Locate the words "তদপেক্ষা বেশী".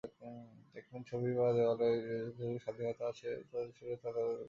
3.99-4.27